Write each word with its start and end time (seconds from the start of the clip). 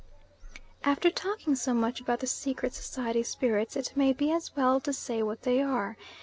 After 0.83 1.11
talking 1.11 1.53
so 1.53 1.75
much 1.75 2.01
about 2.01 2.21
the 2.21 2.25
secret 2.25 2.73
society 2.73 3.21
spirits, 3.21 3.75
it 3.75 3.95
may 3.95 4.13
be 4.13 4.31
as 4.31 4.55
well 4.55 4.79
to 4.79 4.93
say 4.93 5.21
what 5.21 5.43
they 5.43 5.61
are. 5.61 5.95